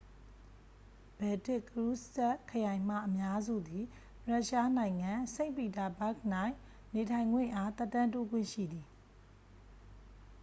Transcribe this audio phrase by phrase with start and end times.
[1.19, 3.85] ဘယ်တစ်ကရူးစ်စက်စ်ခရိုင်မှ အများစုသည်
[4.29, 6.19] ရုရှားနိုင်ငံ စိန့်ပီတာဘာ့ဂ်၌
[6.93, 8.87] နေထိုင်ခွင့်အား သက်တမ်းတိုးခွင့်ရှိသည်